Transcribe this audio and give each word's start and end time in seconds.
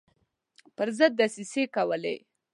پر 0.75 0.87
ضد 0.97 1.13
دسیسې 1.21 1.63
کولې. 1.75 2.15